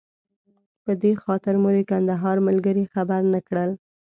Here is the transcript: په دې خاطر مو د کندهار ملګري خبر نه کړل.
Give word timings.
په 0.83 0.91
دې 1.01 1.13
خاطر 1.23 1.53
مو 1.61 1.69
د 1.77 1.79
کندهار 1.89 2.37
ملګري 2.47 2.85
خبر 2.93 3.21
نه 3.33 3.39
کړل. 3.47 3.71